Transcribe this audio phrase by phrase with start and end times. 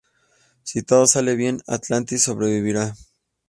[0.63, 2.95] Si todo sale bien, Atlantis sobrevivirá.